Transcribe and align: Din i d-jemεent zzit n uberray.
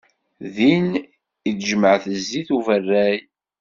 Din 0.55 0.87
i 1.49 1.51
d-jemεent 1.57 2.05
zzit 2.19 2.49
n 2.53 2.53
uberray. 2.57 3.17